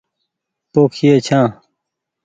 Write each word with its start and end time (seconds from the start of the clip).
پوکئي 0.71 1.11
ڇآن۔ 1.25 1.41